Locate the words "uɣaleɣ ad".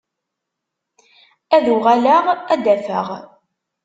1.75-2.59